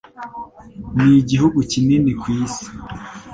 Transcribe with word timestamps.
Ni 1.03 1.09
igihugu 1.21 1.57
kinini 1.71 2.11
ku 2.21 2.25
isi 2.41 2.65